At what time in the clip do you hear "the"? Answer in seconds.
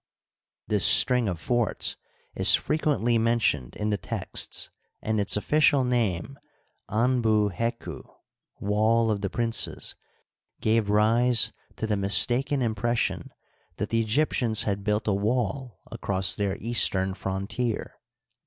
3.91-3.99, 9.21-9.29, 11.85-11.97, 13.89-14.01